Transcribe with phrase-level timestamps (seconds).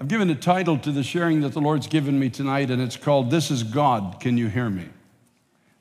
[0.00, 2.96] I've given a title to the sharing that the Lord's given me tonight, and it's
[2.96, 4.88] called This is God, Can You Hear Me?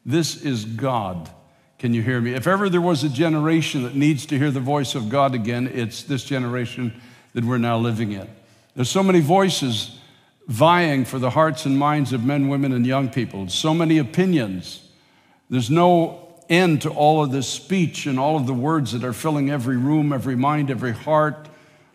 [0.05, 1.29] This is God,
[1.77, 2.33] Can You Hear Me?
[2.33, 5.71] If ever there was a generation that needs to hear the voice of God again,
[5.73, 6.99] it's this generation
[7.33, 8.27] that we're now living in.
[8.75, 9.97] There's so many voices
[10.49, 14.85] vying for the hearts and minds of men, women, and young people, so many opinions.
[15.49, 19.13] There's no end to all of this speech and all of the words that are
[19.13, 21.47] filling every room, every mind, every heart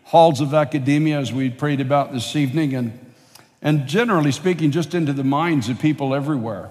[0.05, 3.13] halls of academia, as we prayed about this evening, and,
[3.61, 6.69] and generally speaking, just into the minds of people everywhere.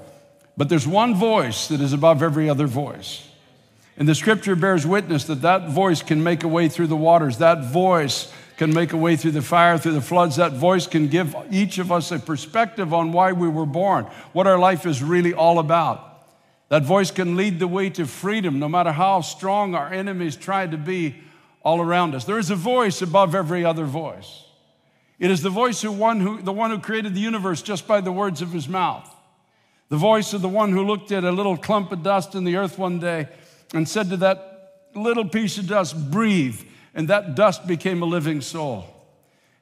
[0.57, 3.29] But there's one voice that is above every other voice.
[3.97, 7.39] And the scripture bears witness that that voice can make a way through the waters.
[7.39, 10.37] That voice can make a way through the fire, through the floods.
[10.37, 14.47] That voice can give each of us a perspective on why we were born, what
[14.47, 16.13] our life is really all about.
[16.69, 20.67] That voice can lead the way to freedom, no matter how strong our enemies try
[20.67, 21.17] to be
[21.65, 22.25] all around us.
[22.25, 24.45] There is a voice above every other voice.
[25.19, 28.01] It is the voice of one who, the one who created the universe just by
[28.01, 29.11] the words of his mouth.
[29.89, 32.57] The voice of the one who looked at a little clump of dust in the
[32.57, 33.29] earth one day
[33.73, 36.61] and said to that little piece of dust, breathe,
[36.95, 38.87] and that dust became a living soul.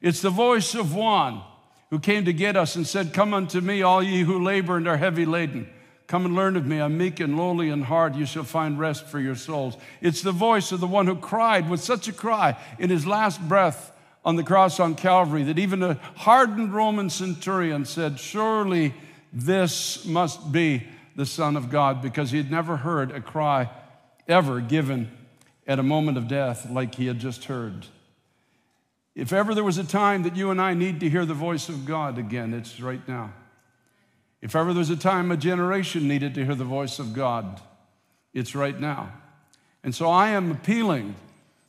[0.01, 1.41] It's the voice of one
[1.89, 4.87] who came to get us and said, Come unto me, all ye who labor and
[4.87, 5.69] are heavy laden
[6.07, 6.81] Come and learn of me.
[6.81, 8.15] I'm meek and lowly in heart.
[8.15, 9.77] You shall find rest for your souls.
[10.01, 13.41] It's the voice of the one who cried with such a cry in his last
[13.47, 13.91] breath
[14.25, 18.93] on the cross on Calvary that even a hardened Roman centurion said, Surely
[19.31, 20.83] this must be
[21.15, 23.69] the Son of God, because he had never heard a cry
[24.27, 25.11] ever given
[25.67, 27.85] at a moment of death like he had just heard.
[29.15, 31.69] If ever there was a time that you and I need to hear the voice
[31.69, 33.33] of God again, it's right now.
[34.43, 37.61] If ever there's a time a generation needed to hear the voice of God,
[38.33, 39.13] it's right now.
[39.85, 41.15] And so I am appealing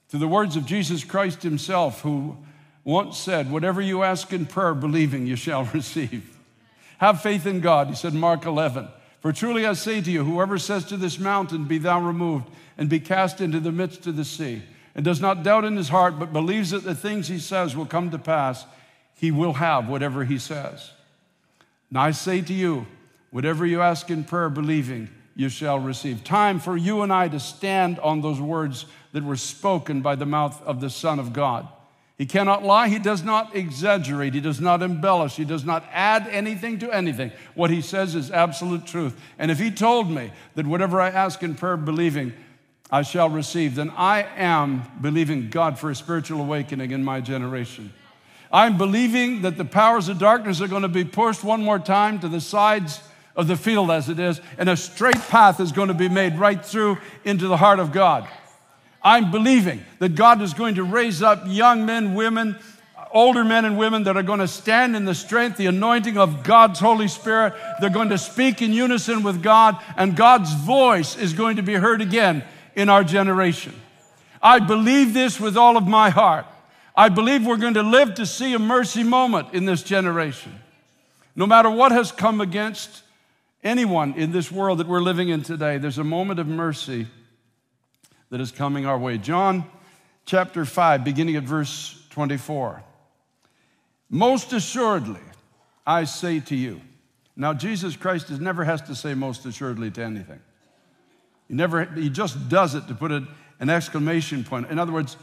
[0.08, 2.36] to the words of Jesus Christ himself, who
[2.82, 6.36] once said, Whatever you ask in prayer, believing, you shall receive.
[6.98, 8.88] Have faith in God, he said, Mark 11.
[9.20, 12.88] For truly I say to you, whoever says to this mountain, Be thou removed, and
[12.88, 14.62] be cast into the midst of the sea,
[14.96, 17.86] and does not doubt in his heart, but believes that the things he says will
[17.86, 18.66] come to pass,
[19.14, 20.90] he will have whatever he says.
[21.94, 22.88] Now I say to you,
[23.30, 26.24] whatever you ask in prayer, believing, you shall receive.
[26.24, 30.26] Time for you and I to stand on those words that were spoken by the
[30.26, 31.68] mouth of the Son of God.
[32.18, 32.88] He cannot lie.
[32.88, 34.34] He does not exaggerate.
[34.34, 35.36] He does not embellish.
[35.36, 37.30] He does not add anything to anything.
[37.54, 39.16] What he says is absolute truth.
[39.38, 42.32] And if he told me that whatever I ask in prayer, believing,
[42.90, 47.92] I shall receive, then I am believing God for a spiritual awakening in my generation.
[48.54, 52.20] I'm believing that the powers of darkness are going to be pushed one more time
[52.20, 53.00] to the sides
[53.34, 56.38] of the field as it is, and a straight path is going to be made
[56.38, 58.28] right through into the heart of God.
[59.02, 62.56] I'm believing that God is going to raise up young men, women,
[63.10, 66.44] older men and women that are going to stand in the strength, the anointing of
[66.44, 67.54] God's Holy Spirit.
[67.80, 71.74] They're going to speak in unison with God, and God's voice is going to be
[71.74, 72.44] heard again
[72.76, 73.74] in our generation.
[74.40, 76.46] I believe this with all of my heart.
[76.96, 80.60] I believe we're going to live to see a mercy moment in this generation.
[81.34, 83.02] No matter what has come against
[83.64, 87.06] anyone in this world that we're living in today, there's a moment of mercy
[88.30, 89.18] that is coming our way.
[89.18, 89.64] John
[90.24, 92.82] chapter 5, beginning at verse 24.
[94.10, 95.20] Most assuredly,
[95.86, 96.80] I say to you.
[97.36, 100.40] Now, Jesus Christ is, never has to say most assuredly to anything.
[101.48, 104.70] He never, he just does it to put an exclamation point.
[104.70, 105.16] In other words,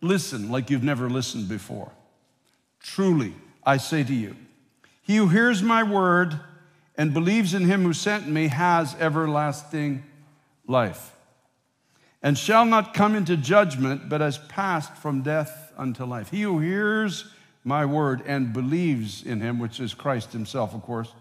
[0.00, 1.90] listen like you've never listened before.
[2.80, 3.34] Truly,
[3.64, 4.36] I say to you,
[5.02, 6.38] he who hears my word
[6.96, 10.04] and believes in him who sent me has everlasting
[10.66, 11.12] life
[12.22, 16.30] and shall not come into judgment, but has passed from death unto life.
[16.30, 17.26] He who hears
[17.62, 21.12] my word and believes in him, which is Christ himself, of course,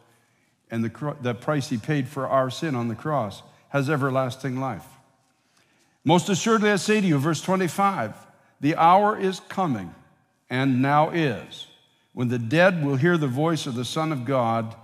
[0.71, 4.85] and the, the price he paid for our sin on the cross, has everlasting life.
[6.03, 8.15] Most assuredly, I say to you, verse 25,
[8.61, 9.93] the hour is coming,
[10.49, 11.67] and now is,
[12.13, 14.75] when the dead will hear the voice of the Son of God,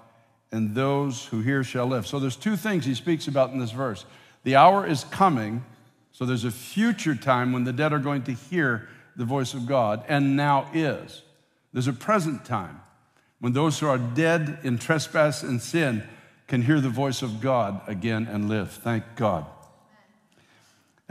[0.51, 2.05] and those who hear shall live.
[2.05, 4.05] So there's two things he speaks about in this verse.
[4.43, 5.63] The hour is coming,
[6.11, 9.65] so there's a future time when the dead are going to hear the voice of
[9.65, 11.21] God, and now is.
[11.71, 12.81] There's a present time
[13.39, 16.03] when those who are dead in trespass and sin
[16.47, 18.71] can hear the voice of God again and live.
[18.71, 19.45] Thank God.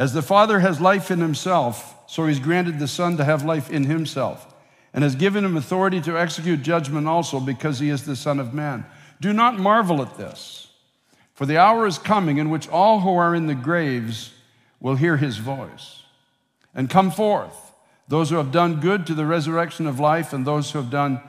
[0.01, 3.71] As the Father has life in himself, so he's granted the Son to have life
[3.71, 4.47] in himself,
[4.95, 8.55] and has given him authority to execute judgment also because he is the Son of
[8.55, 8.87] Man.
[9.21, 10.69] Do not marvel at this,
[11.35, 14.33] for the hour is coming in which all who are in the graves
[14.81, 16.03] will hear his voice
[16.75, 17.73] and come forth.
[18.11, 21.21] those who have done good to the resurrection of life, and those who have done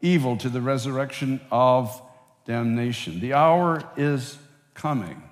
[0.00, 2.00] evil to the resurrection of
[2.46, 3.20] damnation.
[3.20, 4.38] The hour is
[4.72, 5.22] coming.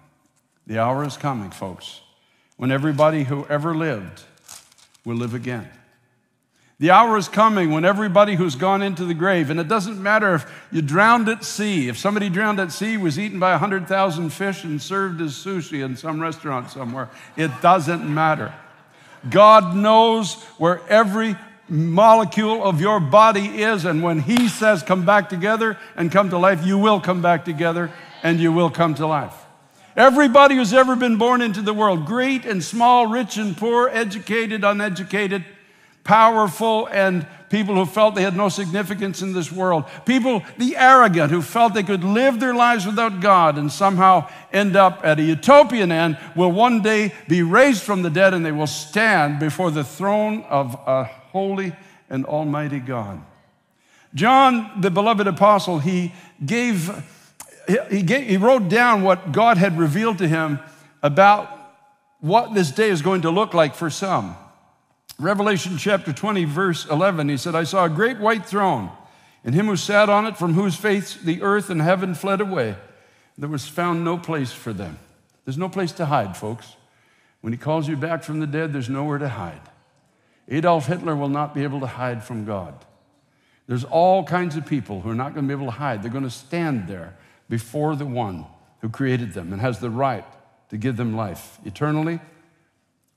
[0.66, 2.02] The hour is coming, folks,
[2.58, 4.24] when everybody who ever lived
[5.04, 5.70] will live again.
[6.80, 10.34] The hour is coming when everybody who's gone into the grave, and it doesn't matter
[10.34, 14.62] if you drowned at sea, if somebody drowned at sea was eaten by 100,000 fish
[14.62, 18.54] and served as sushi in some restaurant somewhere, it doesn't matter.
[19.28, 21.36] God knows where every
[21.68, 26.38] molecule of your body is, and when He says, Come back together and come to
[26.38, 27.90] life, you will come back together
[28.22, 29.34] and you will come to life.
[29.98, 34.62] Everybody who's ever been born into the world, great and small, rich and poor, educated,
[34.62, 35.44] uneducated,
[36.04, 41.32] powerful and people who felt they had no significance in this world, people, the arrogant,
[41.32, 45.22] who felt they could live their lives without God and somehow end up at a
[45.22, 49.72] utopian end, will one day be raised from the dead and they will stand before
[49.72, 51.02] the throne of a
[51.32, 51.74] holy
[52.08, 53.20] and almighty God.
[54.14, 56.14] John, the beloved apostle, he
[56.46, 57.04] gave,
[57.90, 60.58] he, gave, he wrote down what God had revealed to him
[61.02, 61.50] about
[62.20, 64.36] what this day is going to look like for some.
[65.18, 68.90] Revelation chapter 20, verse 11, he said, I saw a great white throne,
[69.44, 72.76] and him who sat on it, from whose face the earth and heaven fled away.
[73.36, 74.98] There was found no place for them.
[75.44, 76.74] There's no place to hide, folks.
[77.40, 79.60] When he calls you back from the dead, there's nowhere to hide.
[80.48, 82.74] Adolf Hitler will not be able to hide from God.
[83.66, 86.02] There's all kinds of people who are not going to be able to hide.
[86.02, 87.14] They're going to stand there
[87.48, 88.46] before the one
[88.80, 90.24] who created them and has the right
[90.70, 92.20] to give them life eternally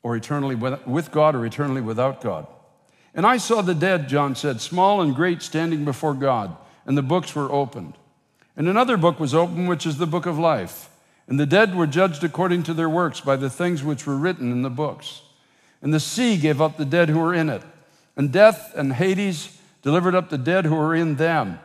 [0.04, 2.48] or eternally with God or eternally without God.
[3.14, 6.56] And I saw the dead, John said, small and great, standing before God,
[6.86, 7.94] and the books were opened.
[8.56, 10.90] And another book was opened, which is the book of life.
[11.28, 14.52] And the dead were judged according to their works by the things which were written
[14.52, 15.22] in the books.
[15.82, 17.64] And the sea gave up the dead who were in it.
[18.16, 21.60] And death and Hades delivered up the dead who were in them.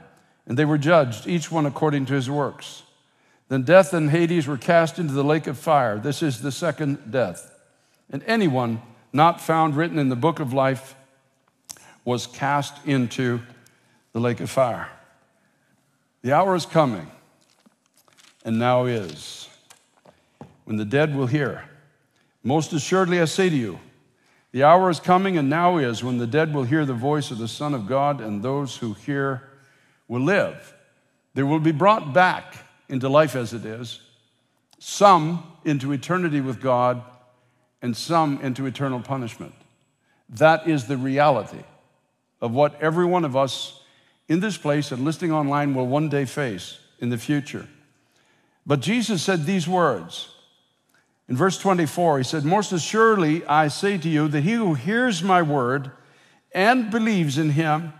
[0.46, 2.82] And they were judged, each one according to his works.
[3.48, 5.98] Then death and Hades were cast into the lake of fire.
[5.98, 7.52] This is the second death
[8.10, 8.80] and anyone
[9.12, 10.94] not found written in the book of life
[12.04, 13.40] was cast into
[14.12, 14.88] the lake of fire.
[16.22, 17.10] The hour is coming,
[18.44, 19.48] and now is,
[20.64, 21.64] when the dead will hear.
[22.42, 23.80] Most assuredly, I say to you,
[24.52, 27.38] the hour is coming, and now is, when the dead will hear the voice of
[27.38, 29.42] the Son of God, and those who hear
[30.08, 30.74] will live.
[31.34, 32.56] They will be brought back
[32.88, 34.00] into life as it is,
[34.78, 37.02] some into eternity with God
[37.82, 39.54] and some into eternal punishment.
[40.28, 41.62] That is the reality
[42.40, 43.82] of what every one of us
[44.28, 47.66] in this place and listening online will one day face in the future.
[48.66, 50.28] But Jesus said these words.
[51.28, 55.22] In verse 24, he said, Most assuredly I say to you that he who hears
[55.22, 55.90] my word
[56.52, 57.92] and believes in him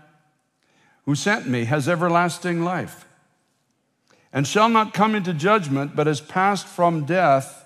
[1.07, 3.05] who sent me has everlasting life
[4.33, 7.63] and shall not come into judgment, but has passed from death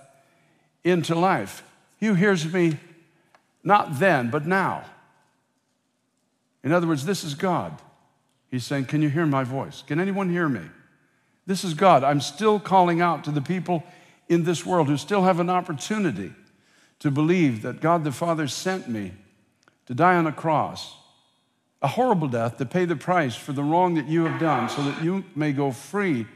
[0.84, 1.64] into life.
[2.00, 2.78] He who hears me
[3.64, 4.86] not then, but now.
[6.64, 7.82] In other words, this is God.
[8.52, 9.82] He's saying, Can you hear my voice?
[9.88, 10.62] Can anyone hear me?
[11.48, 12.04] This is God.
[12.04, 13.84] I'm still calling out to the people
[14.30, 16.32] in this world who still have an opportunity
[17.00, 19.14] to believe that God the Father sent me
[19.88, 20.96] to die on a cross,
[21.82, 24.84] a horrible death to pay the price for the wrong that you have done, so
[24.84, 26.28] that you may go free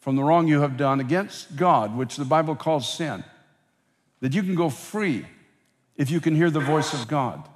[0.00, 3.24] from the wrong you have done against God, which the Bible calls sin
[4.24, 5.26] that you can go free
[5.96, 7.46] if you can hear the voice of God.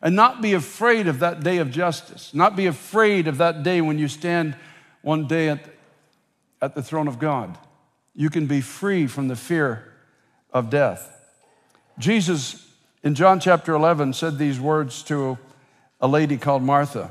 [0.00, 3.80] And not be afraid of that day of justice, not be afraid of that day
[3.80, 4.54] when you stand
[5.02, 5.60] one day at,
[6.62, 7.58] at the throne of God.
[8.14, 9.94] You can be free from the fear
[10.52, 11.12] of death.
[11.98, 12.70] Jesus,
[13.02, 15.38] in John chapter 11, said these words to
[16.06, 17.10] a lady called Martha.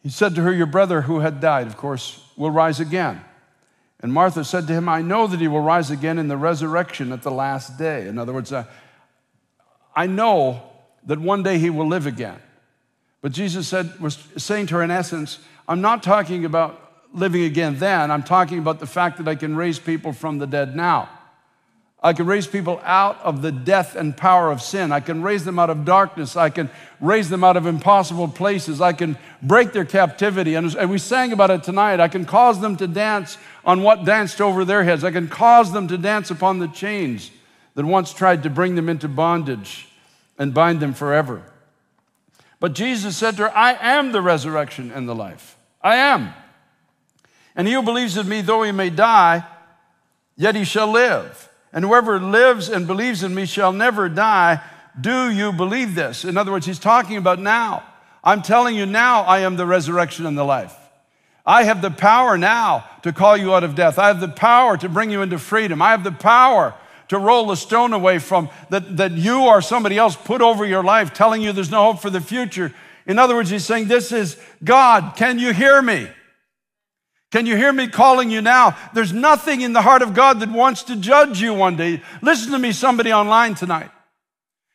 [0.00, 3.20] He said to her, Your brother who had died, of course, will rise again.
[3.98, 7.10] And Martha said to him, I know that he will rise again in the resurrection
[7.10, 8.06] at the last day.
[8.06, 8.64] In other words, uh,
[9.94, 10.62] I know
[11.06, 12.38] that one day he will live again.
[13.22, 17.80] But Jesus said, was saying to her in essence, I'm not talking about living again
[17.80, 18.12] then.
[18.12, 21.08] I'm talking about the fact that I can raise people from the dead now.
[22.06, 24.92] I can raise people out of the death and power of sin.
[24.92, 26.36] I can raise them out of darkness.
[26.36, 26.70] I can
[27.00, 28.80] raise them out of impossible places.
[28.80, 30.54] I can break their captivity.
[30.54, 31.98] And, we sang about it tonight.
[31.98, 35.02] I can cause them to dance on what danced over their heads.
[35.02, 37.32] I can cause them to dance upon the chains
[37.74, 39.88] that once tried to bring them into bondage
[40.38, 41.42] and bind them forever.
[42.60, 45.56] But Jesus said to her, I am the resurrection and the life.
[45.82, 46.32] I am.
[47.56, 49.44] And he who believes in me, though he may die,
[50.36, 51.50] yet he shall live.
[51.72, 54.62] And whoever lives and believes in me shall never die.
[54.98, 56.24] Do you believe this?
[56.24, 57.82] In other words, he's talking about now.
[58.24, 60.74] I'm telling you now, I am the resurrection and the life.
[61.44, 63.98] I have the power now to call you out of death.
[63.98, 65.80] I have the power to bring you into freedom.
[65.80, 66.74] I have the power
[67.08, 70.82] to roll the stone away from that, that you or somebody else put over your
[70.82, 72.74] life, telling you there's no hope for the future.
[73.06, 75.16] In other words, he's saying, This is God.
[75.16, 76.08] Can you hear me?
[77.32, 78.76] Can you hear me calling you now?
[78.94, 82.02] There's nothing in the heart of God that wants to judge you one day.
[82.22, 83.90] Listen to me, somebody online tonight.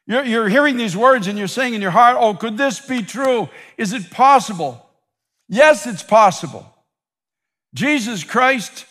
[0.05, 3.01] You're, you're hearing these words and you're saying in your heart, Oh, could this be
[3.01, 3.49] true?
[3.77, 4.85] Is it possible?
[5.47, 6.65] Yes, it's possible.
[7.73, 8.85] Jesus Christ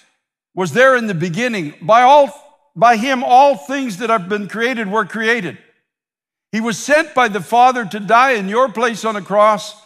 [0.55, 1.75] was there in the beginning.
[1.83, 2.31] By, all,
[2.75, 5.59] by him, all things that have been created were created.
[6.53, 9.81] He was sent by the Father to die in your place on a cross.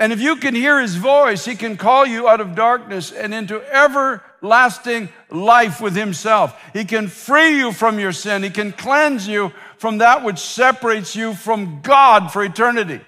[0.00, 3.32] And if you can hear his voice, he can call you out of darkness and
[3.32, 6.60] into everlasting life with himself.
[6.72, 8.42] He can free you from your sin.
[8.42, 13.00] He can cleanse you from that which separates you from God for eternity.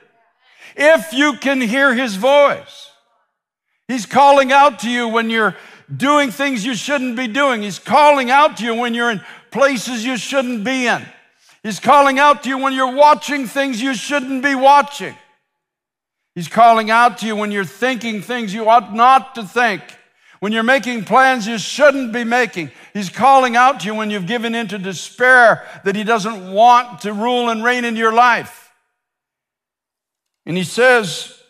[0.77, 2.91] If you can hear his voice,
[3.89, 5.57] he's calling out to you when you're
[5.95, 7.63] doing things you shouldn't be doing.
[7.63, 11.05] He's calling out to you when you're in places you shouldn't be in.
[11.63, 15.17] He's calling out to you when you're watching things you shouldn't be watching.
[16.37, 19.83] He's calling out to you when you're thinking things you ought not to think.
[20.39, 22.71] When you're making plans you shouldn't be making.
[22.93, 27.15] He's calling out to you when you've given into despair that He doesn't want to
[27.15, 28.71] rule and reign in your life.
[30.45, 31.43] And He says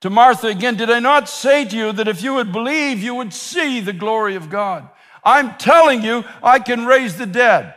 [0.00, 3.14] to Martha again, Did I not say to you that if you would believe, you
[3.14, 4.88] would see the glory of God?
[5.22, 7.76] I'm telling you, I can raise the dead.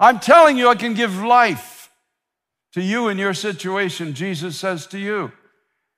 [0.00, 1.79] I'm telling you, I can give life
[2.72, 5.32] to you in your situation, Jesus says to you.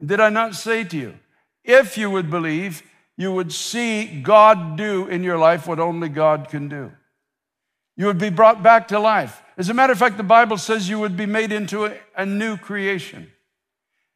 [0.04, 1.14] Did I not say to you,
[1.64, 2.82] if you would believe,
[3.16, 6.92] you would see God do in your life what only God can do?
[7.96, 9.42] You would be brought back to life.
[9.56, 12.56] As a matter of fact, the Bible says you would be made into a, new
[12.56, 13.30] creation.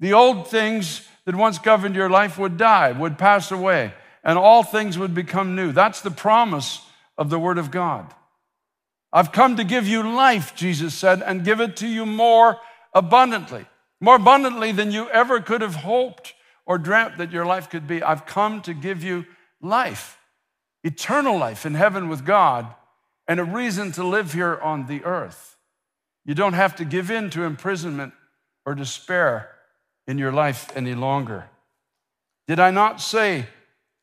[0.00, 3.92] The old things that once governed your life would die, would pass away,
[4.25, 5.72] and all things would become new.
[5.72, 6.80] That's the promise
[7.18, 8.12] of the Word of God.
[9.12, 12.58] I've come to give you life, Jesus said, and give it to you more
[12.92, 13.66] abundantly,
[14.00, 16.34] more abundantly than you ever could have hoped
[16.66, 18.02] or dreamt that your life could be.
[18.02, 19.25] I've come to give you
[19.60, 20.18] life,
[20.82, 22.66] eternal life in heaven with God,
[23.28, 25.56] and a reason to live here on the earth.
[26.25, 28.12] You don't have to give in to imprisonment
[28.64, 29.50] or despair
[30.06, 31.48] in your life any longer.
[32.48, 33.46] Did I not say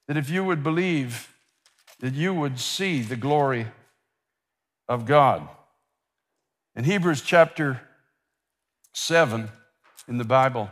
[0.07, 1.33] that if you would believe,
[1.99, 3.67] that you would see the glory
[4.87, 5.47] of God.
[6.75, 7.81] In Hebrews chapter
[8.93, 9.49] 7
[10.07, 10.69] in the Bible,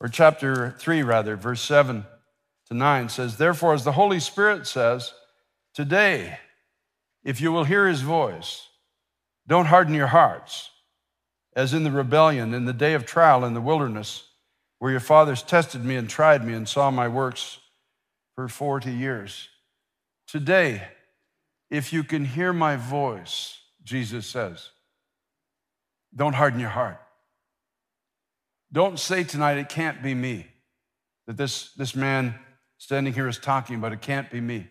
[0.00, 2.04] or chapter 3 rather, verse 7
[2.68, 5.12] to 9 says, Therefore, as the Holy Spirit says,
[5.74, 6.38] today,
[7.24, 8.68] if you will hear his voice,
[9.46, 10.70] don't harden your hearts,
[11.54, 14.24] as in the rebellion, in the day of trial in the wilderness,
[14.78, 17.58] where your fathers tested me and tried me and saw my works
[18.34, 19.48] for 40 years.
[20.26, 20.82] Today,
[21.70, 24.70] if you can hear my voice, Jesus says,
[26.14, 27.00] don't harden your heart.
[28.72, 30.46] Don't say tonight, it can't be me.
[31.26, 32.34] That this, this man
[32.78, 34.68] standing here is talking but it can't be me.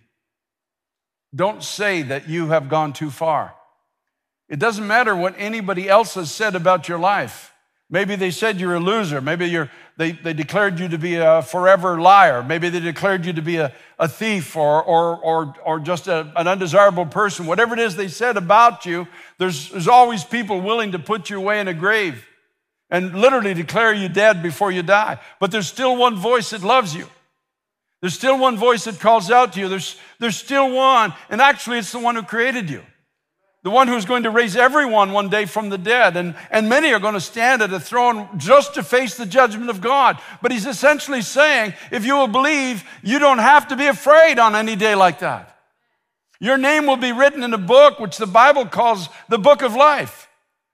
[1.34, 3.56] Don't say that you have gone too far.
[4.48, 7.52] It doesn't matter what anybody else has said about your life.
[7.90, 9.22] Maybe they said you're a loser.
[9.22, 12.44] Maybe you're, they, they declared you to be a forever liar.
[12.44, 16.32] Maybe they declared you to be a, a thief or, or, or, or just a,
[16.36, 17.46] an undesirable person.
[17.46, 21.38] Whatever it is they said about you, there's, there's always people willing to put you
[21.38, 22.28] away in a grave
[22.90, 25.20] and literally declare you dead before you die.
[25.40, 27.08] But there's still one voice that loves you.
[28.02, 29.70] There's still one voice that calls out to you.
[29.70, 32.84] There's, there's still one, and actually, it's the one who created you
[33.66, 36.16] the one who's going to raise everyone one day from the dead.
[36.18, 39.72] And, and many are going to stand at a throne just to face the judgment
[39.72, 40.22] of God.
[40.40, 44.56] But he's essentially saying, if you will believe, you don't have to be afraid on
[44.56, 45.58] any day like that.
[46.40, 49.74] Your name will be written in a book which the Bible calls the book of
[49.74, 50.30] life.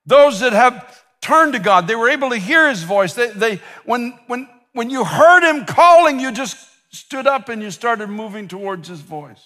[0.06, 3.14] Those that have turned to God, they were able to hear his voice.
[3.14, 6.58] They, they, when, when, when you heard him calling, you just
[6.90, 9.42] stood up and you started moving towards his voice.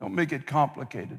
[0.00, 1.18] Don't make it complicated.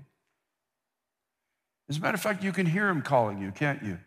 [1.89, 3.97] As a matter of fact, you can hear him calling you, can't you?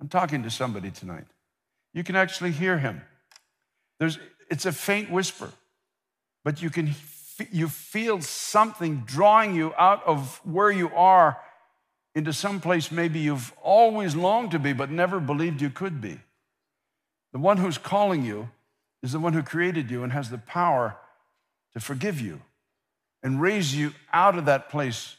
[0.00, 1.24] I'm talking to somebody tonight.
[1.94, 3.00] You can actually hear him.
[3.98, 4.18] There's,
[4.50, 5.50] it's a faint whisper,
[6.44, 6.94] but you can
[7.50, 11.36] you feel something drawing you out of where you are
[12.14, 16.20] into some place maybe you've always longed to be but never believed you could be.
[17.32, 18.50] The one who's calling you
[19.02, 20.96] is the one who created you and has the power
[21.72, 22.40] to forgive you
[23.22, 25.16] and raise you out of that place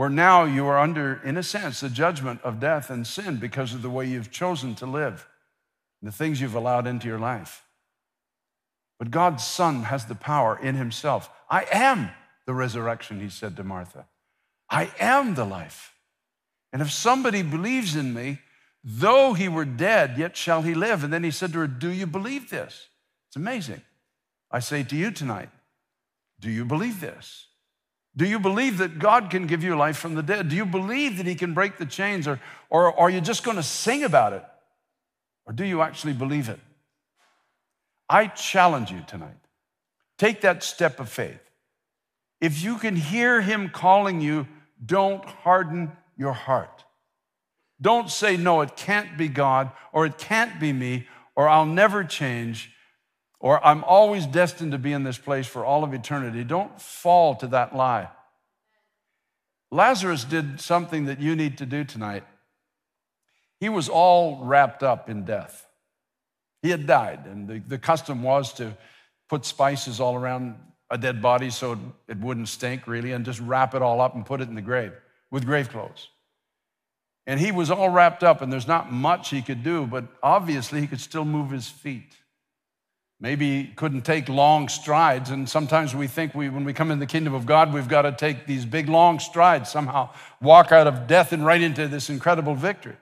[0.00, 3.74] where now you are under, in a sense, the judgment of death and sin because
[3.74, 5.28] of the way you've chosen to live,
[6.00, 7.66] the things you've allowed into your life.
[8.98, 11.28] But God's Son has the power in Himself.
[11.50, 12.08] I am
[12.46, 14.06] the resurrection, He said to Martha.
[14.70, 15.92] I am the life.
[16.72, 18.38] And if somebody believes in me,
[18.82, 21.04] though he were dead, yet shall he live.
[21.04, 22.88] And then he said to her, Do you believe this?
[23.28, 23.82] It's amazing.
[24.50, 25.50] I say to you tonight,
[26.40, 27.48] do you believe this?
[28.16, 30.48] Do you believe that God can give you life from the dead?
[30.48, 32.26] Do you believe that He can break the chains?
[32.26, 34.44] Or, or, are you just going to sing about it?
[35.46, 36.58] Or do you actually believe it?
[38.08, 39.36] I challenge you tonight.
[40.18, 41.40] Take that step of faith.
[42.40, 44.48] If you can hear Him calling you,
[44.84, 46.84] don't harden your heart.
[47.80, 52.04] Don't say, no, it can't be God, or it can't be me, or I'll never
[52.04, 52.72] change
[53.40, 56.44] or I'm always destined to be in this place for all of eternity.
[56.44, 58.08] Don't fall to that lie.
[59.70, 62.24] Lazarus did something that you need to do tonight.
[63.58, 65.66] He was all wrapped up in death.
[66.62, 68.76] He had died, and the, the custom was to
[69.28, 70.56] put spices all around
[70.90, 71.78] a dead body so
[72.08, 74.62] it, wouldn't stink really, and just wrap it all up and put it in the
[74.62, 74.92] grave
[75.30, 76.08] with grave clothes.
[77.26, 80.80] And he was all wrapped up, and there's not much he could do, but obviously
[80.80, 82.16] he could still move his feet.
[83.22, 85.28] Maybe couldn't take long strides.
[85.28, 88.02] And sometimes we think we, when we come in the kingdom of God, we've got
[88.02, 90.08] to take these big, long strides, somehow
[90.40, 92.96] walk out of death and right into this incredible victory.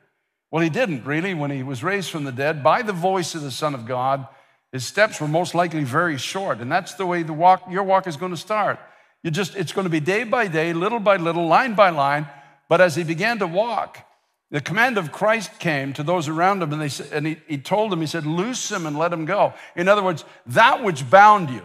[0.51, 1.35] Well, he didn't really.
[1.35, 4.27] When he was raised from the dead by the voice of the Son of God,
[4.73, 6.59] his steps were most likely very short.
[6.59, 8.81] And that's the way the walk, your walk is going to start.
[9.23, 12.27] You just, it's going to be day by day, little by little, line by line.
[12.69, 13.99] But as he began to walk,
[14.51, 17.93] the command of Christ came to those around him, and, they, and he, he told
[17.93, 19.53] them, He said, Loose him and let him go.
[19.77, 21.63] In other words, that which bound you,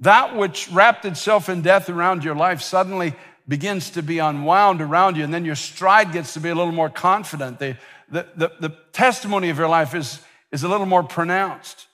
[0.00, 3.14] that which wrapped itself in death around your life, suddenly
[3.48, 6.72] begins to be unwound around you, and then your stride gets to be a little
[6.72, 7.58] more confident.
[7.58, 7.78] The,
[8.10, 11.86] the, the, the testimony of your life is, is a little more pronounced.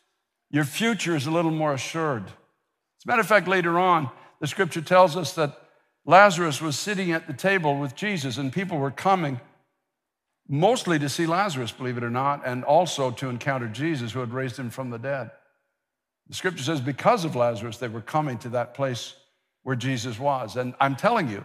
[0.50, 2.24] Your future is a little more assured.
[2.24, 4.10] As a matter of fact, later on,
[4.40, 5.56] the scripture tells us that
[6.04, 9.40] Lazarus was sitting at the table with Jesus, and people were coming
[10.48, 14.32] mostly to see Lazarus, believe it or not, and also to encounter Jesus who had
[14.32, 15.30] raised him from the dead.
[16.28, 19.14] The scripture says because of Lazarus, they were coming to that place
[19.62, 20.56] where Jesus was.
[20.56, 21.44] And I'm telling you,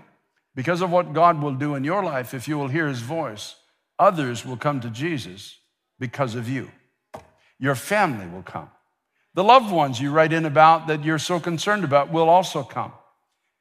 [0.55, 3.55] because of what God will do in your life, if you will hear his voice,
[3.97, 5.57] others will come to Jesus
[5.99, 6.71] because of you.
[7.59, 8.69] Your family will come.
[9.35, 12.93] The loved ones you write in about that you're so concerned about will also come.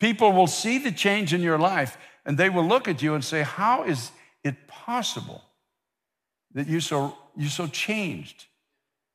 [0.01, 3.25] People will see the change in your life and they will look at you and
[3.25, 4.11] say, How is
[4.45, 5.43] it possible
[6.55, 8.47] that you so you so changed?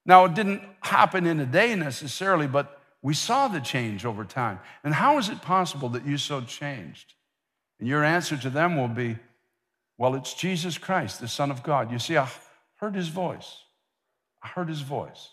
[0.06, 4.60] Now it didn't happen in a day necessarily, but we saw the change over time.
[4.84, 7.14] And how is it possible that you so changed?
[7.80, 9.18] And your answer to them will be,
[9.98, 11.92] well, it's Jesus Christ, the Son of God.
[11.92, 12.28] You see, I
[12.78, 13.64] heard his voice.
[14.42, 15.30] I heard his voice.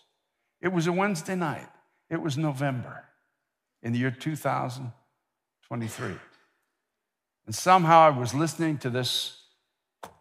[0.61, 1.69] It was a Wednesday night.
[2.09, 3.05] It was November
[3.81, 6.11] in the year 2023.
[7.45, 9.44] And somehow I was listening to this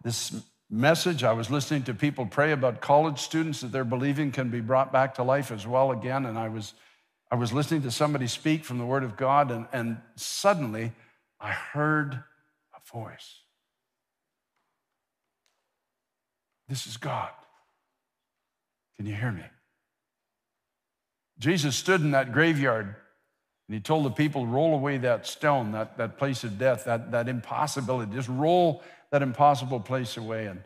[0.03, 0.35] this
[0.71, 1.25] message.
[1.25, 4.93] I was listening to people pray about college students that they're believing can be brought
[4.93, 6.27] back to life as well again.
[6.27, 6.75] And I was,
[7.31, 10.93] I was listening to somebody speak from the Word of God, and, and suddenly
[11.41, 13.41] I heard a voice.
[16.69, 17.31] This is God.
[18.97, 19.43] Can you hear me?
[21.39, 22.95] Jesus stood in that graveyard
[23.67, 27.13] and he told the people, roll away that stone, that, that place of death, that,
[27.13, 28.13] that impossibility.
[28.15, 28.83] Just roll
[29.15, 30.47] that impossible place away.
[30.47, 30.65] And,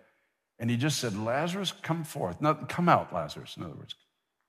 [0.58, 2.40] and he just said, Lazarus, come forth.
[2.40, 3.94] No, come out, Lazarus, in other words.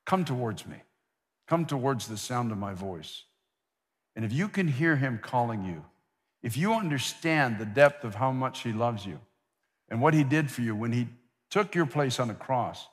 [0.06, 0.78] Come towards me.
[1.50, 3.26] Come towards the sound of my voice.
[4.16, 5.84] And if you can hear him calling you,
[6.42, 9.20] if you understand the depth of how much he loves you
[9.90, 11.10] and what he did for you when he
[11.50, 12.88] took your place on a cross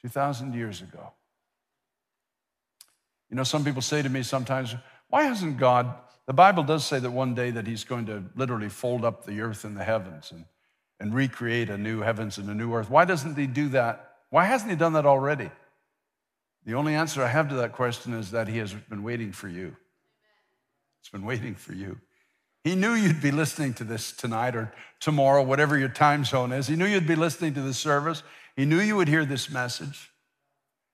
[0.00, 1.12] 2,000 years ago.
[3.28, 4.74] You know, some people say to me sometimes,
[5.10, 5.94] why hasn't God
[6.26, 9.40] the Bible does say that one day that he's going to literally fold up the
[9.40, 10.44] earth and the heavens and,
[10.98, 12.88] and recreate a new heavens and a new earth.
[12.88, 14.12] Why doesn't he do that?
[14.30, 15.50] Why hasn't he done that already?
[16.64, 19.48] The only answer I have to that question is that he has been waiting for
[19.48, 19.76] you.
[21.00, 22.00] It's been waiting for you.
[22.62, 26.66] He knew you'd be listening to this tonight or tomorrow, whatever your time zone is.
[26.66, 28.22] He knew you'd be listening to the service.
[28.56, 30.10] He knew you would hear this message.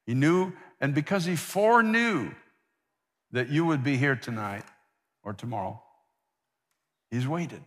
[0.04, 2.32] He knew, and because he foreknew
[3.30, 4.64] that you would be here tonight,
[5.22, 5.80] or tomorrow.
[7.10, 7.62] He's waited.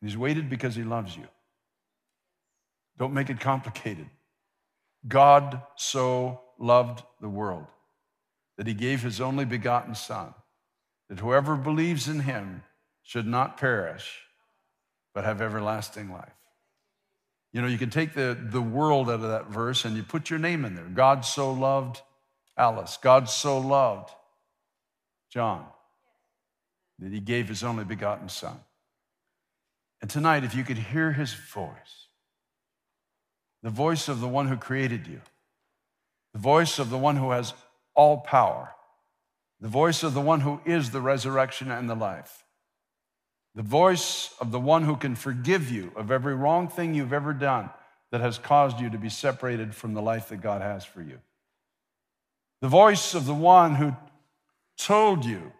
[0.00, 1.26] He's waited because he loves you.
[2.98, 4.08] Don't make it complicated.
[5.06, 7.66] God so loved the world
[8.58, 10.34] that he gave his only begotten Son,
[11.08, 12.62] that whoever believes in him
[13.02, 14.20] should not perish,
[15.14, 16.28] but have everlasting life.
[17.52, 20.30] You know, you can take the, the world out of that verse and you put
[20.30, 20.84] your name in there.
[20.84, 22.00] God so loved
[22.56, 22.98] Alice.
[23.02, 24.10] God so loved
[25.30, 25.64] John
[27.00, 28.60] that he gave his only begotten son.
[30.00, 32.08] And tonight, if you could hear his voice,
[33.62, 35.20] the voice of the one who created you,
[36.32, 37.52] the voice of the one who has
[37.94, 38.74] all power,
[39.60, 42.44] the voice of the one who is the resurrection and the life,
[43.54, 47.32] the voice of the one who can forgive you of every wrong thing you've ever
[47.32, 47.68] done
[48.12, 51.18] that has caused you to be separated from the life that God has for you.
[52.60, 53.96] The voice of the one who
[54.76, 55.52] told you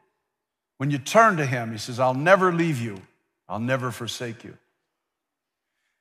[0.81, 3.03] when you turn to him, he says, I'll never leave you,
[3.51, 4.57] I'll never forsake you.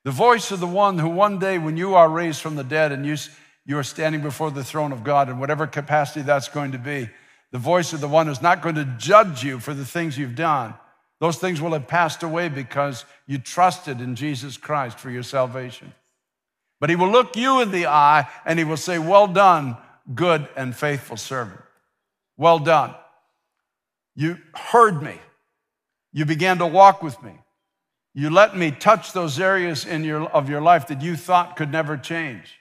[0.06, 2.94] The voice of the one who one day, when you are raised from the dead
[2.94, 3.18] and you,
[3.65, 7.10] you are standing before the throne of God in whatever capacity that's going to be,
[7.52, 10.36] the voice of the one who's not going to judge you for the things you've
[10.36, 10.74] done.
[11.20, 15.92] Those things will have passed away because you trusted in Jesus Christ for your salvation.
[16.80, 19.76] But he will look you in the eye and he will say, Well done,
[20.15, 21.60] good and faithful servant.
[22.38, 22.96] Well done.
[24.20, 25.18] You heard me.
[26.12, 27.32] You began to walk with me.
[28.14, 31.72] You let me touch those areas in your, of your life that you thought could
[31.72, 32.60] never change.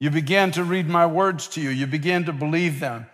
[0.00, 1.70] You began to read my words to you.
[1.70, 3.06] You began to believe them.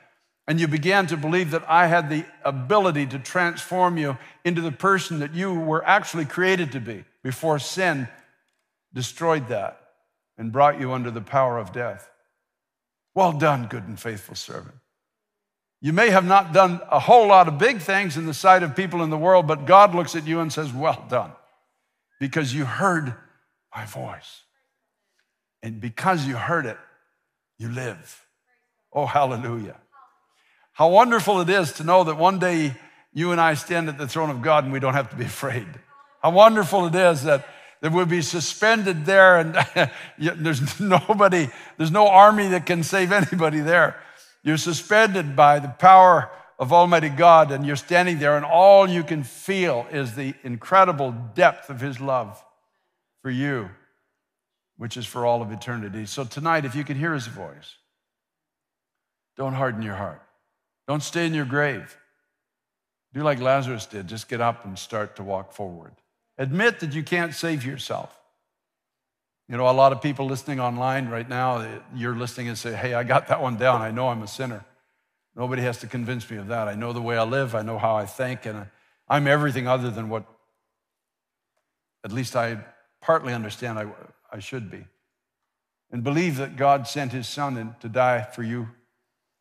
[0.48, 4.16] And you began to believe that I had the ability to transform you
[4.46, 8.08] into the person that you were actually created to be before sin
[8.94, 9.78] destroyed that
[10.38, 12.08] and brought you under the power of death.
[13.14, 14.76] Well done, good and faithful servant.
[15.84, 18.74] You may have not done a whole lot of big things in the sight of
[18.74, 21.30] people in the world, but God looks at you and says, Well done,
[22.18, 23.12] because you heard
[23.76, 24.40] my voice.
[25.62, 26.78] And because you heard it,
[27.58, 28.24] you live.
[28.94, 29.76] Oh, hallelujah.
[30.72, 32.74] How wonderful it is to know that one day
[33.12, 35.24] you and I stand at the throne of God and we don't have to be
[35.24, 35.68] afraid.
[36.22, 37.46] How wonderful it is that,
[37.82, 43.60] that we'll be suspended there and there's nobody, there's no army that can save anybody
[43.60, 44.00] there.
[44.44, 49.02] You're suspended by the power of Almighty God and you're standing there and all you
[49.02, 52.44] can feel is the incredible depth of His love
[53.22, 53.70] for you,
[54.76, 56.04] which is for all of eternity.
[56.04, 57.76] So tonight, if you can hear His voice,
[59.36, 60.22] don't harden your heart.
[60.86, 61.96] Don't stay in your grave.
[63.14, 65.92] Do like Lazarus did, just get up and start to walk forward.
[66.36, 68.20] Admit that you can't save yourself.
[69.48, 72.94] You know, a lot of people listening online right now, you're listening and say, Hey,
[72.94, 73.82] I got that one down.
[73.82, 74.64] I know I'm a sinner.
[75.36, 76.68] Nobody has to convince me of that.
[76.68, 78.66] I know the way I live, I know how I think, and
[79.08, 80.24] I'm everything other than what
[82.04, 82.58] at least I
[83.00, 83.86] partly understand I,
[84.30, 84.84] I should be.
[85.90, 88.68] And believe that God sent his son in to die for you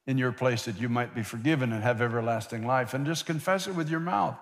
[0.05, 2.93] in your place that you might be forgiven and have everlasting life.
[2.93, 4.35] And just confess it with your mouth.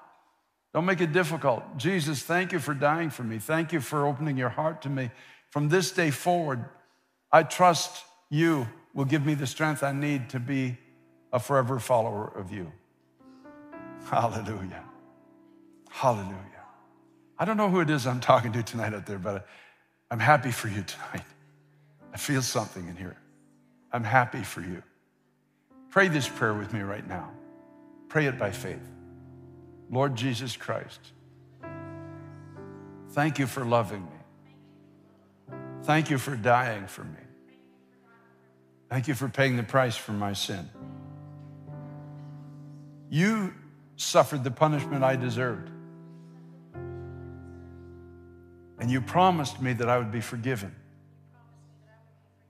[0.73, 1.77] Don't make it difficult.
[1.77, 3.37] Jesus, thank you for dying for me.
[3.39, 5.11] Thank you for opening your heart to me.
[5.51, 6.65] From this day forward,
[7.31, 10.77] I trust you will give me the strength I need to be
[11.31, 12.71] a forever follower of you.
[14.05, 14.83] Hallelujah.
[15.89, 16.35] Hallelujah.
[17.37, 19.47] I don't know who it is I'm talking to tonight out there, but
[20.09, 21.25] I'm happy for you tonight.
[22.13, 23.17] I feel something in here.
[23.91, 24.81] I'm happy for you.
[25.89, 27.29] Pray this prayer with me right now.
[28.07, 28.81] Pray it by faith.
[29.89, 30.99] Lord Jesus Christ,
[33.09, 34.20] thank you for loving me.
[35.83, 37.19] Thank you for dying for me.
[38.89, 40.69] Thank you for paying the price for my sin.
[43.09, 43.53] You
[43.95, 45.69] suffered the punishment I deserved.
[48.79, 50.75] And you promised me that I would be forgiven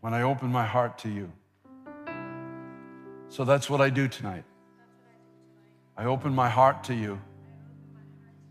[0.02, 1.32] when I opened my heart to you.
[3.30, 4.44] So that's what I do tonight.
[5.96, 7.22] I open my heart to you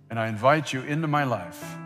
[0.08, 1.78] and I invite you into my life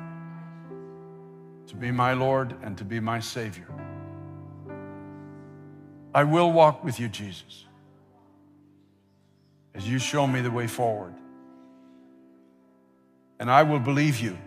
[1.74, 3.66] to be my Lord and to be my Savior.
[6.14, 7.64] I will walk with you, Jesus,
[9.74, 11.14] as you show me the way forward.
[13.40, 14.38] And I will believe you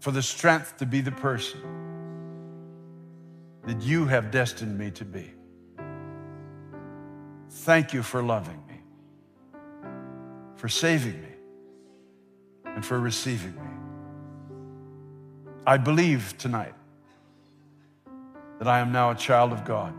[0.00, 1.60] for the strength to be the person
[3.66, 5.30] that you have destined me to be.
[7.50, 8.80] Thank you for loving me,
[10.56, 11.28] for saving me,
[12.64, 13.69] and for receiving me.
[15.70, 16.74] I believe tonight
[18.58, 19.94] that I am now a child of God.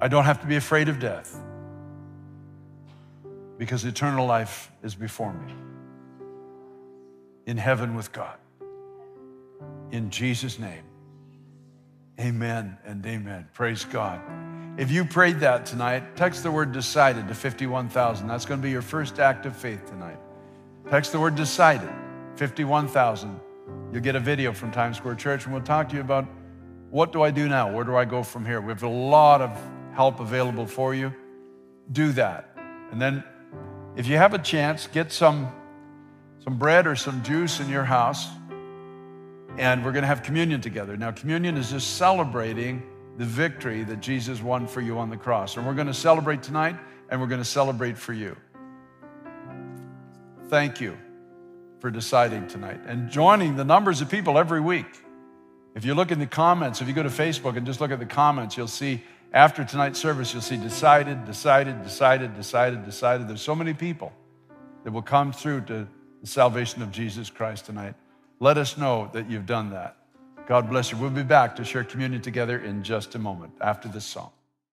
[0.00, 1.40] I don't have to be afraid of death
[3.56, 5.54] because eternal life is before me
[7.46, 8.36] in heaven with God.
[9.92, 10.82] In Jesus' name,
[12.18, 13.46] amen and amen.
[13.54, 14.20] Praise God.
[14.78, 18.26] If you prayed that tonight, text the word decided to 51,000.
[18.26, 20.18] That's going to be your first act of faith tonight.
[20.90, 21.94] Text the word decided,
[22.36, 23.40] 51,000.
[23.92, 26.26] You'll get a video from Times Square Church, and we'll talk to you about
[26.90, 27.72] what do I do now?
[27.72, 28.60] Where do I go from here?
[28.60, 29.50] We have a lot of
[29.94, 31.12] help available for you.
[31.92, 32.56] Do that.
[32.90, 33.24] And then,
[33.96, 35.52] if you have a chance, get some,
[36.42, 38.28] some bread or some juice in your house,
[39.56, 40.96] and we're going to have communion together.
[40.96, 42.82] Now, communion is just celebrating
[43.16, 45.56] the victory that Jesus won for you on the cross.
[45.56, 46.76] And we're going to celebrate tonight,
[47.08, 48.36] and we're going to celebrate for you.
[50.48, 50.98] Thank you
[51.84, 54.86] for deciding tonight and joining the numbers of people every week.
[55.74, 57.98] If you look in the comments, if you go to Facebook and just look at
[57.98, 59.02] the comments, you'll see
[59.34, 63.28] after tonight's service, you'll see decided, decided, decided, decided, decided.
[63.28, 64.14] There's so many people
[64.82, 65.86] that will come through to
[66.22, 67.96] the salvation of Jesus Christ tonight.
[68.40, 69.98] Let us know that you've done that.
[70.46, 70.96] God bless you.
[70.96, 74.30] We'll be back to share communion together in just a moment after this song.